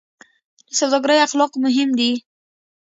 [0.67, 2.11] د سوداګرۍ اخلاق مهم دي